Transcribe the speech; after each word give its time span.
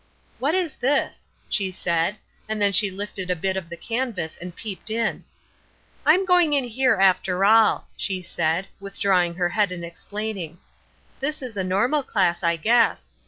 "What 0.39 0.55
is 0.55 0.77
this?" 0.77 1.31
she 1.47 1.69
said, 1.69 2.17
and 2.49 2.59
then 2.59 2.71
she 2.73 2.89
lifted 2.89 3.29
a 3.29 3.35
bit 3.35 3.55
of 3.55 3.69
the 3.69 3.77
canvas 3.77 4.35
and 4.35 4.55
peeped 4.55 4.89
in. 4.89 5.25
"I'm 6.07 6.25
going 6.25 6.53
in 6.53 6.63
here, 6.63 6.95
after 6.95 7.45
all," 7.45 7.87
she 7.95 8.23
said, 8.23 8.65
withdrawing 8.79 9.35
her 9.35 9.49
head 9.49 9.71
and 9.71 9.85
explaining. 9.85 10.57
"This 11.19 11.43
is 11.43 11.55
a 11.55 11.63
normal 11.63 12.01
class, 12.01 12.41
I 12.41 12.55
guess. 12.55 13.11